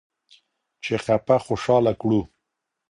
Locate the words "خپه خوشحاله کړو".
1.03-2.21